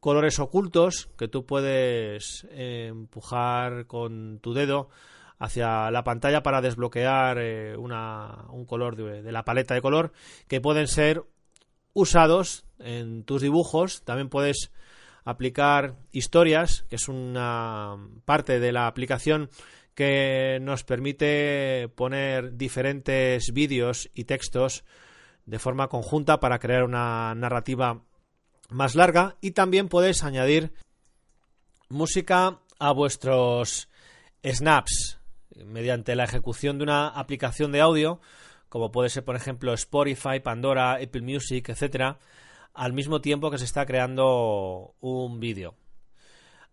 colores 0.00 0.38
ocultos 0.38 1.08
que 1.16 1.28
tú 1.28 1.44
puedes 1.44 2.46
eh, 2.50 2.86
empujar 2.90 3.86
con 3.86 4.38
tu 4.40 4.54
dedo 4.54 4.88
hacia 5.38 5.90
la 5.90 6.04
pantalla 6.04 6.42
para 6.42 6.60
desbloquear 6.60 7.38
eh, 7.38 7.76
un 7.76 8.64
color 8.66 8.96
de 8.96 9.32
la 9.32 9.44
paleta 9.44 9.74
de 9.74 9.82
color 9.82 10.12
que 10.48 10.60
pueden 10.60 10.88
ser 10.88 11.22
usados 11.92 12.64
en 12.78 13.24
tus 13.24 13.42
dibujos. 13.42 14.02
También 14.02 14.28
puedes 14.28 14.72
aplicar 15.24 15.96
historias, 16.10 16.84
que 16.88 16.96
es 16.96 17.08
una 17.08 17.96
parte 18.24 18.60
de 18.60 18.72
la 18.72 18.86
aplicación 18.86 19.50
que 19.98 20.60
nos 20.62 20.84
permite 20.84 21.88
poner 21.96 22.56
diferentes 22.56 23.52
vídeos 23.52 24.08
y 24.14 24.26
textos 24.26 24.84
de 25.44 25.58
forma 25.58 25.88
conjunta 25.88 26.38
para 26.38 26.60
crear 26.60 26.84
una 26.84 27.34
narrativa 27.34 28.04
más 28.68 28.94
larga 28.94 29.38
y 29.40 29.50
también 29.50 29.88
puedes 29.88 30.22
añadir 30.22 30.72
música 31.88 32.60
a 32.78 32.92
vuestros 32.92 33.88
snaps 34.44 35.18
mediante 35.64 36.14
la 36.14 36.22
ejecución 36.22 36.78
de 36.78 36.84
una 36.84 37.08
aplicación 37.08 37.72
de 37.72 37.80
audio 37.80 38.20
como 38.68 38.92
puede 38.92 39.08
ser 39.08 39.24
por 39.24 39.34
ejemplo 39.34 39.72
Spotify, 39.72 40.38
Pandora, 40.40 40.92
Apple 41.02 41.22
Music, 41.22 41.70
etcétera 41.70 42.20
al 42.72 42.92
mismo 42.92 43.20
tiempo 43.20 43.50
que 43.50 43.58
se 43.58 43.64
está 43.64 43.84
creando 43.84 44.94
un 45.00 45.40
vídeo. 45.40 45.74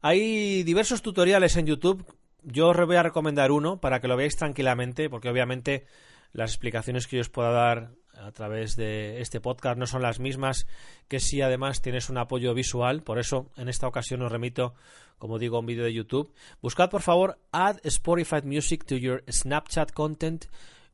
Hay 0.03 0.61
diversos 0.61 1.01
tutoriales 1.01 1.57
en 1.57 1.65
YouTube. 1.65 2.05
Yo 2.47 2.69
os 2.69 2.77
voy 2.77 2.95
a 2.95 3.01
recomendar 3.01 3.51
uno 3.51 3.81
para 3.81 3.99
que 3.99 4.07
lo 4.07 4.15
veáis 4.15 4.37
tranquilamente, 4.37 5.09
porque 5.09 5.29
obviamente 5.29 5.87
las 6.31 6.51
explicaciones 6.51 7.07
que 7.07 7.15
yo 7.15 7.21
os 7.21 7.29
pueda 7.29 7.49
dar 7.49 7.89
a 8.13 8.31
través 8.31 8.75
de 8.75 9.19
este 9.19 9.41
podcast 9.41 9.79
no 9.79 9.87
son 9.87 10.03
las 10.03 10.19
mismas 10.19 10.67
que 11.07 11.19
si 11.19 11.41
además 11.41 11.81
tienes 11.81 12.07
un 12.07 12.19
apoyo 12.19 12.53
visual. 12.53 13.01
Por 13.01 13.17
eso, 13.17 13.49
en 13.57 13.67
esta 13.67 13.87
ocasión 13.87 14.21
os 14.21 14.31
remito, 14.31 14.75
como 15.17 15.39
digo, 15.39 15.57
a 15.57 15.61
un 15.61 15.65
vídeo 15.65 15.85
de 15.85 15.93
YouTube. 15.93 16.35
Buscad, 16.61 16.91
por 16.91 17.01
favor, 17.01 17.39
Add 17.51 17.79
Spotify 17.83 18.43
Music 18.43 18.85
to 18.85 18.95
your 18.95 19.23
Snapchat 19.27 19.91
content 19.91 20.45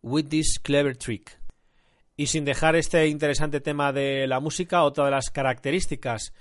with 0.01 0.29
this 0.29 0.57
clever 0.57 0.95
trick. 0.95 1.37
Y 2.15 2.27
sin 2.27 2.45
dejar 2.45 2.77
este 2.77 3.07
interesante 3.07 3.59
tema 3.59 3.91
de 3.91 4.25
la 4.25 4.39
música, 4.39 4.83
otra 4.83 5.03
de 5.03 5.11
las 5.11 5.31
características 5.31 6.33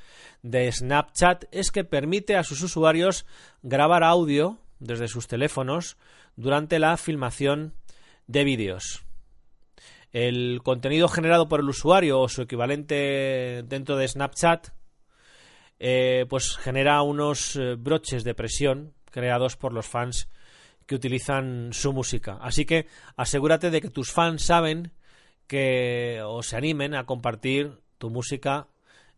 de 0.42 0.70
Snapchat 0.70 1.46
es 1.50 1.72
que 1.72 1.82
permite 1.82 2.36
a 2.36 2.44
sus 2.44 2.62
usuarios 2.62 3.26
grabar 3.62 4.04
audio 4.04 4.58
desde 4.80 5.08
sus 5.08 5.28
teléfonos 5.28 5.96
durante 6.36 6.78
la 6.78 6.96
filmación 6.96 7.74
de 8.26 8.44
vídeos. 8.44 9.04
El 10.12 10.60
contenido 10.64 11.06
generado 11.06 11.48
por 11.48 11.60
el 11.60 11.68
usuario 11.68 12.20
o 12.20 12.28
su 12.28 12.42
equivalente 12.42 13.62
dentro 13.66 13.96
de 13.96 14.08
Snapchat 14.08 14.68
eh, 15.78 16.26
pues 16.28 16.56
genera 16.56 17.00
unos 17.02 17.56
eh, 17.56 17.76
broches 17.76 18.24
de 18.24 18.34
presión 18.34 18.92
creados 19.10 19.56
por 19.56 19.72
los 19.72 19.86
fans 19.86 20.28
que 20.86 20.94
utilizan 20.94 21.72
su 21.72 21.92
música. 21.92 22.38
Así 22.40 22.64
que 22.64 22.86
asegúrate 23.16 23.70
de 23.70 23.80
que 23.80 23.90
tus 23.90 24.10
fans 24.10 24.42
saben 24.42 24.92
que 25.46 26.20
os 26.24 26.48
se 26.48 26.56
animen 26.56 26.94
a 26.94 27.06
compartir 27.06 27.80
tu 27.98 28.10
música 28.10 28.68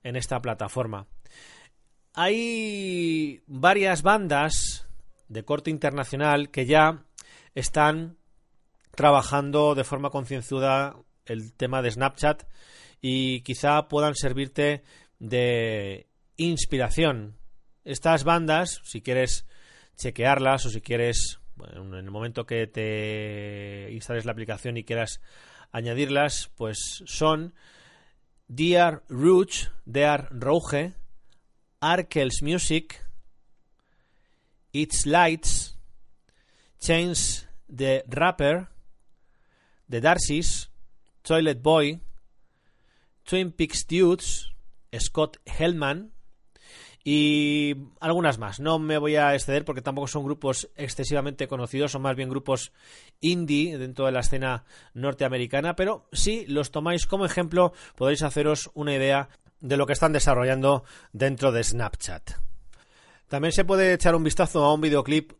en 0.03 0.17
esta 0.17 0.41
plataforma. 0.41 1.07
Hay 2.15 3.43
varias 3.47 4.03
bandas 4.03 4.87
de 5.33 5.45
corte 5.45 5.71
internacional 5.71 6.51
que 6.51 6.67
ya 6.67 7.05
están 7.55 8.19
trabajando 8.95 9.75
de 9.75 9.85
forma 9.85 10.11
concienzuda 10.11 10.97
el 11.25 11.55
tema 11.55 11.81
de 11.83 11.91
Snapchat 11.91 12.45
y 13.01 13.41
quizá 13.41 13.89
puedan 13.89 14.15
servirte 14.15 14.83
de 15.19 16.07
inspiración. 16.37 17.39
Estas 17.85 18.25
bandas, 18.25 18.81
si 18.85 19.01
quieres 19.01 19.47
chequearlas 19.97 20.67
o 20.67 20.71
si 20.71 20.81
quieres, 20.81 21.41
en 21.73 21.95
el 21.95 22.11
momento 22.11 22.45
que 22.45 22.67
te 22.67 23.91
instales 23.93 24.25
la 24.25 24.33
aplicación 24.33 24.77
y 24.77 24.85
quieras 24.85 25.21
añadirlas, 25.71 26.51
pues 26.57 27.03
son 27.07 27.55
Dear 28.49 29.03
Rouge, 29.09 29.71
Dear 29.87 30.29
Rouge, 30.31 30.93
Arkels 31.81 32.43
Music, 32.43 33.03
It's 34.73 35.07
Lights, 35.07 35.77
Chains 36.79 37.47
the 37.69 38.05
Rapper, 38.09 38.69
The 39.89 40.01
Darcys, 40.01 40.71
Toilet 41.23 41.63
Boy, 41.63 42.01
Twin 43.25 43.53
Peaks 43.53 43.87
Dudes, 43.87 44.53
Scott 44.99 45.39
Hellman 45.47 46.13
y 47.05 47.75
algunas 48.01 48.39
más. 48.39 48.61
No 48.61 48.79
me 48.79 48.99
voy 48.99 49.17
a 49.17 49.35
exceder 49.35 49.65
porque 49.65 49.83
tampoco 49.83 50.07
son 50.07 50.25
grupos 50.25 50.71
excesivamente 50.77 51.49
conocidos, 51.49 51.93
son 51.93 52.03
más 52.03 52.17
bien 52.17 52.29
grupos 52.29 52.73
indie 53.21 53.79
dentro 53.79 54.07
de 54.07 54.13
la 54.13 54.21
escena 54.21 54.65
norteamericana, 54.95 55.75
pero 55.77 56.09
si 56.13 56.47
los 56.47 56.71
tomáis 56.71 57.07
como 57.07 57.27
ejemplo 57.27 57.73
podéis 57.97 58.23
haceros 58.23 58.71
una 58.75 58.95
idea 58.95 59.29
de 59.61 59.77
lo 59.77 59.87
que 59.87 59.93
están 59.93 60.13
desarrollando 60.13 60.85
dentro 61.13 61.53
de 61.53 61.65
Snapchat. 61.65 62.52
También 63.33 63.53
se 63.53 63.65
puede 63.65 63.95
echar 63.95 64.15
un 64.15 64.25
vistazo 64.25 64.63
a 64.63 64.75
un 64.75 64.83
videoclip, 64.83 65.33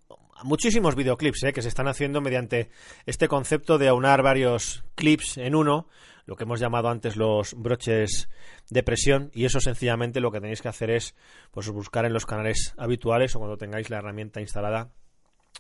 muchísimos 0.45 0.97
videoclips 0.97 1.43
¿eh? 1.43 1.53
que 1.53 1.61
se 1.61 1.69
están 1.69 1.89
haciendo 1.89 2.23
mediante 2.23 2.71
este 3.05 3.29
concepto 3.29 3.77
de 3.77 3.89
aunar 3.89 4.23
varios 4.23 4.83
clips 4.95 5.37
en 5.37 5.55
uno, 5.55 5.89
lo 6.25 6.35
que 6.35 6.45
hemos 6.45 6.59
llamado 6.59 6.89
antes 6.89 7.17
los 7.17 7.53
broches 7.53 8.31
de 8.71 8.83
presión, 8.83 9.31
y 9.35 9.45
eso 9.45 9.61
sencillamente 9.61 10.21
lo 10.21 10.33
que 10.33 10.41
tenéis 10.41 10.63
que 10.63 10.69
hacer 10.69 10.89
es 10.89 11.15
pues, 11.51 11.69
buscar 11.69 12.07
en 12.07 12.15
los 12.15 12.25
canales 12.25 12.73
habituales 12.79 13.37
o 13.37 13.41
cuando 13.41 13.59
tengáis 13.59 13.91
la 13.91 13.99
herramienta 13.99 14.41
instalada 14.41 14.91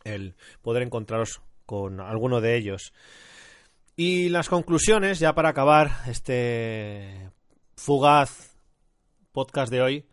el 0.02 0.34
poder 0.62 0.84
encontraros 0.84 1.42
con 1.66 2.00
alguno 2.00 2.40
de 2.40 2.56
ellos. 2.56 2.94
Y 3.94 4.30
las 4.30 4.48
conclusiones, 4.48 5.18
ya 5.18 5.34
para 5.34 5.50
acabar 5.50 5.90
este 6.06 7.28
fugaz 7.76 8.56
podcast 9.32 9.70
de 9.70 9.82
hoy, 9.82 10.06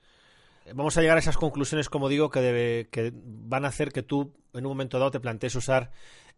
vamos 0.74 0.98
a 0.98 1.02
llegar 1.02 1.18
a 1.18 1.20
esas 1.20 1.38
conclusiones, 1.38 1.90
como 1.90 2.10
digo, 2.10 2.30
que, 2.30 2.88
que 2.92 3.12
van 3.14 3.66
a 3.66 3.70
hacer 3.70 3.92
que 3.92 4.04
tú 4.04 4.34
en 4.54 4.66
un 4.66 4.72
momento 4.72 5.00
dado 5.00 5.12
te 5.12 5.20
plantees 5.20 5.56
usar 5.56 5.92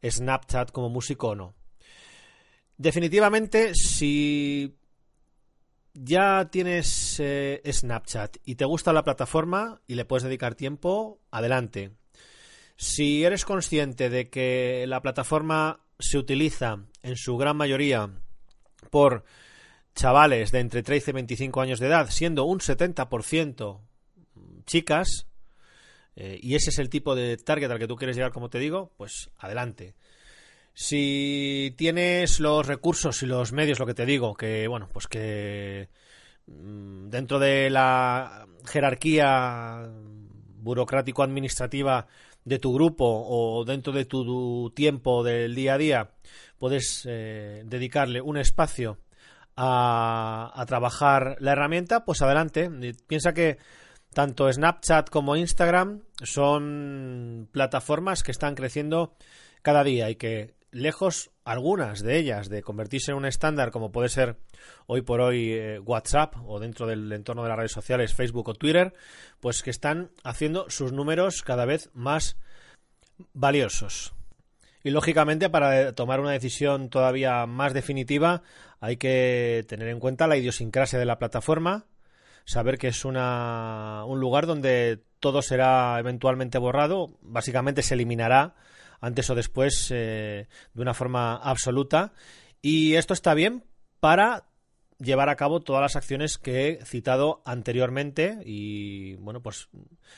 Snapchat 0.03 0.71
como 0.71 0.89
músico 0.89 1.29
o 1.29 1.35
no. 1.35 1.55
Definitivamente, 2.77 3.75
si 3.75 4.75
ya 5.93 6.49
tienes 6.51 7.19
eh, 7.19 7.61
Snapchat 7.65 8.37
y 8.45 8.55
te 8.55 8.65
gusta 8.65 8.93
la 8.93 9.03
plataforma 9.03 9.81
y 9.87 9.95
le 9.95 10.05
puedes 10.05 10.23
dedicar 10.23 10.55
tiempo, 10.55 11.19
adelante. 11.31 11.91
Si 12.75 13.23
eres 13.23 13.45
consciente 13.45 14.09
de 14.09 14.29
que 14.29 14.85
la 14.87 15.01
plataforma 15.01 15.81
se 15.99 16.17
utiliza 16.17 16.79
en 17.03 17.15
su 17.15 17.37
gran 17.37 17.57
mayoría 17.57 18.09
por 18.89 19.23
chavales 19.93 20.51
de 20.51 20.59
entre 20.59 20.81
13 20.81 21.11
y 21.11 21.13
25 21.13 21.61
años 21.61 21.79
de 21.79 21.87
edad, 21.87 22.09
siendo 22.09 22.45
un 22.45 22.59
70% 22.59 23.81
chicas, 24.65 25.27
eh, 26.15 26.39
y 26.41 26.55
ese 26.55 26.69
es 26.69 26.79
el 26.79 26.89
tipo 26.89 27.15
de 27.15 27.37
target 27.37 27.71
al 27.71 27.79
que 27.79 27.87
tú 27.87 27.95
quieres 27.95 28.15
llegar, 28.15 28.31
como 28.31 28.49
te 28.49 28.59
digo, 28.59 28.91
pues 28.97 29.29
adelante. 29.37 29.95
Si 30.73 31.73
tienes 31.77 32.39
los 32.39 32.65
recursos 32.65 33.21
y 33.23 33.25
los 33.25 33.51
medios, 33.51 33.79
lo 33.79 33.85
que 33.85 33.93
te 33.93 34.05
digo, 34.05 34.35
que 34.35 34.67
bueno, 34.67 34.89
pues 34.91 35.07
que 35.07 35.89
mm, 36.47 37.09
dentro 37.09 37.39
de 37.39 37.69
la 37.69 38.47
jerarquía 38.65 39.89
burocrático-administrativa 40.57 42.07
de 42.45 42.59
tu 42.59 42.73
grupo 42.73 43.05
o 43.05 43.65
dentro 43.65 43.93
de 43.93 44.05
tu, 44.05 44.71
tiempo 44.75 45.23
del 45.23 45.55
día 45.55 45.75
a 45.75 45.77
día 45.77 46.11
puedes 46.57 47.03
eh, 47.07 47.63
dedicarle 47.65 48.21
un 48.21 48.37
espacio 48.37 48.99
a, 49.55 50.51
a, 50.55 50.65
trabajar 50.65 51.35
la 51.39 51.51
herramienta, 51.53 52.05
pues 52.05 52.21
adelante. 52.21 52.69
Piensa 53.07 53.33
que 53.33 53.57
tanto 54.13 54.51
Snapchat 54.51 55.09
como 55.09 55.35
Instagram 55.35 56.01
son 56.23 57.47
plataformas 57.51 58.23
que 58.23 58.31
están 58.31 58.55
creciendo 58.55 59.13
cada 59.61 59.83
día 59.83 60.09
y 60.09 60.15
que 60.15 60.53
lejos 60.71 61.31
algunas 61.43 62.01
de 62.01 62.17
ellas 62.17 62.49
de 62.49 62.61
convertirse 62.61 63.11
en 63.11 63.17
un 63.17 63.25
estándar 63.25 63.71
como 63.71 63.91
puede 63.91 64.09
ser 64.09 64.37
hoy 64.87 65.01
por 65.01 65.21
hoy 65.21 65.51
eh, 65.51 65.79
WhatsApp 65.79 66.35
o 66.45 66.59
dentro 66.59 66.87
del 66.87 67.11
entorno 67.11 67.43
de 67.43 67.49
las 67.49 67.57
redes 67.57 67.71
sociales 67.71 68.13
Facebook 68.13 68.49
o 68.49 68.53
Twitter, 68.53 68.93
pues 69.39 69.63
que 69.63 69.69
están 69.69 70.11
haciendo 70.23 70.69
sus 70.69 70.91
números 70.93 71.41
cada 71.43 71.65
vez 71.65 71.89
más 71.93 72.37
valiosos. 73.33 74.13
Y 74.83 74.89
lógicamente 74.89 75.49
para 75.49 75.93
tomar 75.93 76.19
una 76.19 76.31
decisión 76.31 76.89
todavía 76.89 77.45
más 77.45 77.73
definitiva 77.73 78.41
hay 78.79 78.97
que 78.97 79.63
tener 79.67 79.89
en 79.89 79.99
cuenta 79.99 80.27
la 80.27 80.37
idiosincrasia 80.37 80.97
de 80.97 81.05
la 81.05 81.19
plataforma, 81.19 81.85
saber 82.45 82.77
que 82.77 82.87
es 82.87 83.05
una, 83.05 84.03
un 84.05 84.19
lugar 84.19 84.45
donde 84.45 85.03
todo 85.19 85.41
será 85.41 85.97
eventualmente 85.99 86.57
borrado, 86.57 87.17
básicamente 87.21 87.83
se 87.83 87.93
eliminará 87.93 88.55
antes 88.99 89.29
o 89.29 89.35
después 89.35 89.89
eh, 89.91 90.47
de 90.73 90.81
una 90.81 90.93
forma 90.93 91.35
absoluta. 91.35 92.13
Y 92.61 92.95
esto 92.95 93.13
está 93.13 93.33
bien 93.33 93.63
para 93.99 94.45
llevar 95.01 95.29
a 95.29 95.35
cabo 95.35 95.61
todas 95.61 95.81
las 95.81 95.95
acciones 95.95 96.37
que 96.37 96.69
he 96.69 96.85
citado 96.85 97.41
anteriormente 97.45 98.37
y 98.45 99.15
bueno 99.15 99.41
pues 99.41 99.69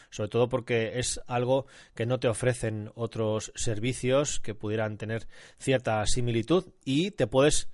sobre 0.09 0.29
todo 0.29 0.49
porque 0.49 0.99
es 0.99 1.21
algo 1.25 1.67
que 1.95 2.05
no 2.05 2.19
te 2.19 2.27
ofrecen 2.27 2.91
otros 2.95 3.53
servicios 3.55 4.41
que 4.41 4.55
pudieran 4.55 4.97
tener 4.97 5.27
cierta 5.57 6.05
similitud 6.05 6.65
y 6.83 7.11
te 7.11 7.27
puedes 7.27 7.69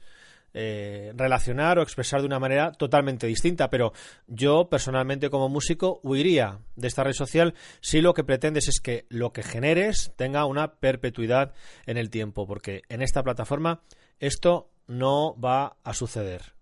eh, 0.53 1.13
relacionar 1.15 1.79
o 1.79 1.81
expresar 1.81 2.21
de 2.21 2.27
una 2.27 2.39
manera 2.39 2.71
totalmente 2.71 3.27
distinta. 3.27 3.69
Pero 3.69 3.93
yo 4.27 4.69
personalmente 4.69 5.29
como 5.29 5.49
músico 5.49 5.99
huiría 6.03 6.59
de 6.75 6.88
esta 6.88 7.03
red 7.03 7.13
social 7.13 7.53
si 7.81 8.01
lo 8.01 8.13
que 8.13 8.23
pretendes 8.23 8.67
es 8.67 8.79
que 8.79 9.05
lo 9.09 9.33
que 9.33 9.43
generes 9.43 10.13
tenga 10.15 10.45
una 10.45 10.75
perpetuidad 10.75 11.53
en 11.85 11.97
el 11.97 12.09
tiempo, 12.09 12.47
porque 12.47 12.83
en 12.89 13.01
esta 13.01 13.23
plataforma 13.23 13.81
esto 14.19 14.71
no 14.88 15.39
va 15.39 15.77
a 15.83 15.93
suceder. 15.93 16.59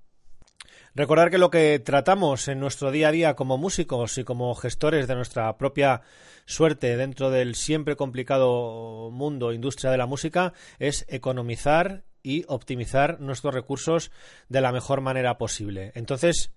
Recordar 0.97 1.29
que 1.29 1.37
lo 1.37 1.51
que 1.51 1.77
tratamos 1.77 2.47
en 2.47 2.59
nuestro 2.59 2.89
día 2.89 3.09
a 3.09 3.11
día 3.11 3.35
como 3.35 3.59
músicos 3.59 4.17
y 4.17 4.23
como 4.23 4.55
gestores 4.55 5.07
de 5.07 5.13
nuestra 5.13 5.55
propia 5.57 6.01
suerte 6.45 6.97
dentro 6.97 7.29
del 7.29 7.53
siempre 7.53 7.95
complicado 7.95 9.11
mundo 9.11 9.53
industria 9.53 9.91
de 9.91 9.97
la 9.99 10.07
música 10.07 10.53
es 10.79 11.05
economizar 11.07 12.03
y 12.27 12.43
optimizar 12.49 13.21
nuestros 13.21 13.53
recursos 13.53 14.11
de 14.49 14.59
la 14.59 14.73
mejor 14.73 14.99
manera 14.99 15.37
posible. 15.37 15.93
Entonces, 15.95 16.51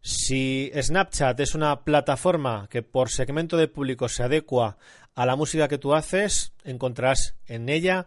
si 0.00 0.72
Snapchat 0.74 1.38
es 1.38 1.54
una 1.54 1.84
plataforma 1.84 2.66
que 2.68 2.82
por 2.82 3.10
segmento 3.10 3.56
de 3.56 3.68
público 3.68 4.08
se 4.08 4.24
adecua 4.24 4.76
a 5.14 5.24
la 5.24 5.36
música 5.36 5.68
que 5.68 5.78
tú 5.78 5.94
haces, 5.94 6.52
encontrarás 6.64 7.36
en 7.46 7.68
ella 7.68 8.06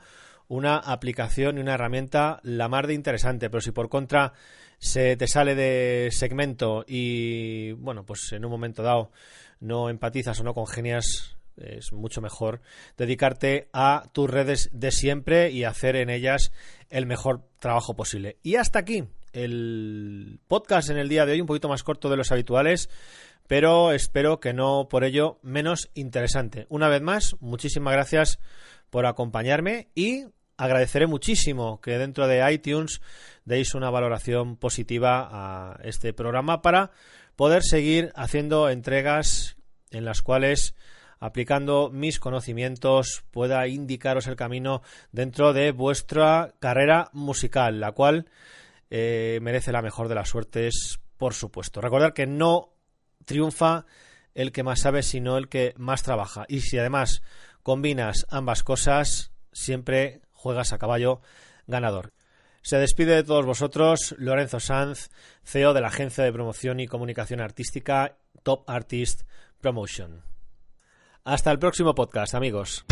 una 0.49 0.75
aplicación 0.75 1.57
y 1.57 1.61
una 1.61 1.75
herramienta 1.75 2.41
la 2.43 2.67
más 2.67 2.85
de 2.85 2.93
interesante. 2.93 3.49
Pero 3.49 3.61
si 3.61 3.71
por 3.71 3.87
contra 3.87 4.33
se 4.77 5.15
te 5.15 5.27
sale 5.27 5.55
de 5.55 6.09
segmento 6.11 6.83
y, 6.85 7.71
bueno, 7.71 8.05
pues 8.05 8.33
en 8.33 8.43
un 8.43 8.51
momento 8.51 8.83
dado 8.83 9.11
no 9.61 9.89
empatizas 9.89 10.39
o 10.41 10.43
no 10.43 10.53
congenias 10.53 11.36
es 11.57 11.91
mucho 11.93 12.21
mejor 12.21 12.61
dedicarte 12.97 13.69
a 13.73 14.09
tus 14.13 14.29
redes 14.29 14.69
de 14.71 14.91
siempre 14.91 15.51
y 15.51 15.63
hacer 15.63 15.95
en 15.95 16.09
ellas 16.09 16.51
el 16.89 17.05
mejor 17.05 17.41
trabajo 17.59 17.95
posible. 17.95 18.37
Y 18.43 18.55
hasta 18.55 18.79
aquí 18.79 19.03
el 19.33 20.39
podcast 20.47 20.89
en 20.89 20.97
el 20.97 21.09
día 21.09 21.25
de 21.25 21.33
hoy, 21.33 21.41
un 21.41 21.47
poquito 21.47 21.69
más 21.69 21.83
corto 21.83 22.09
de 22.09 22.17
los 22.17 22.31
habituales, 22.31 22.89
pero 23.47 23.91
espero 23.91 24.39
que 24.39 24.53
no 24.53 24.87
por 24.89 25.03
ello 25.03 25.39
menos 25.41 25.89
interesante. 25.93 26.65
Una 26.69 26.89
vez 26.89 27.01
más, 27.01 27.35
muchísimas 27.39 27.93
gracias 27.93 28.39
por 28.89 29.05
acompañarme 29.05 29.89
y 29.95 30.25
agradeceré 30.57 31.07
muchísimo 31.07 31.79
que 31.81 31.97
dentro 31.97 32.27
de 32.27 32.51
iTunes 32.51 33.01
deis 33.45 33.75
una 33.75 33.89
valoración 33.89 34.57
positiva 34.57 35.29
a 35.31 35.79
este 35.83 36.13
programa 36.13 36.61
para 36.61 36.91
poder 37.35 37.63
seguir 37.63 38.11
haciendo 38.15 38.69
entregas 38.69 39.55
en 39.91 40.03
las 40.03 40.21
cuales 40.21 40.75
aplicando 41.19 41.89
mis 41.91 42.19
conocimientos 42.19 43.23
pueda 43.31 43.67
indicaros 43.67 44.27
el 44.27 44.35
camino 44.35 44.81
dentro 45.11 45.53
de 45.53 45.71
vuestra 45.71 46.53
carrera 46.59 47.09
musical, 47.13 47.79
la 47.79 47.91
cual 47.91 48.29
eh, 48.89 49.39
merece 49.41 49.71
la 49.71 49.81
mejor 49.81 50.07
de 50.07 50.15
las 50.15 50.29
suertes, 50.29 50.99
por 51.17 51.33
supuesto. 51.33 51.81
Recordar 51.81 52.13
que 52.13 52.27
no 52.27 52.73
triunfa 53.25 53.85
el 54.33 54.51
que 54.51 54.63
más 54.63 54.81
sabe, 54.81 55.03
sino 55.03 55.37
el 55.37 55.49
que 55.49 55.73
más 55.77 56.03
trabaja. 56.03 56.45
Y 56.47 56.61
si 56.61 56.77
además 56.77 57.21
combinas 57.63 58.25
ambas 58.29 58.63
cosas, 58.63 59.31
siempre 59.51 60.21
juegas 60.31 60.73
a 60.73 60.77
caballo 60.77 61.21
ganador. 61.65 62.13
Se 62.61 62.77
despide 62.77 63.15
de 63.15 63.23
todos 63.23 63.45
vosotros 63.45 64.15
Lorenzo 64.17 64.59
Sanz, 64.59 65.09
CEO 65.43 65.73
de 65.73 65.81
la 65.81 65.87
agencia 65.87 66.23
de 66.23 66.33
promoción 66.33 66.79
y 66.79 66.87
comunicación 66.87 67.39
artística 67.39 68.17
Top 68.43 68.69
Artist 68.69 69.23
Promotion. 69.59 70.36
Hasta 71.27 71.51
el 71.51 71.59
próximo 71.59 71.93
podcast, 71.93 72.35
amigos. 72.35 72.85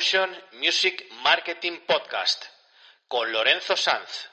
Promotion 0.00 0.34
Music 0.52 1.04
Marketing 1.22 1.84
Podcast 1.84 2.46
con 3.06 3.30
Lorenzo 3.30 3.76
Sanz. 3.76 4.30